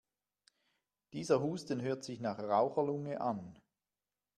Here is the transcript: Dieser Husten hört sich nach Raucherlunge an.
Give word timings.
Dieser 1.13 1.41
Husten 1.43 1.79
hört 1.83 2.03
sich 2.03 2.19
nach 2.21 2.39
Raucherlunge 2.39 3.21
an. 3.21 3.59